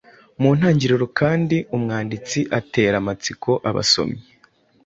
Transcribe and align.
Mu 0.41 0.49
ntangiriro 0.57 1.05
kandi 1.19 1.57
umwanditsi 1.75 2.39
atera 2.59 2.95
amatsiko 3.01 3.51
abasomyi 3.69 4.21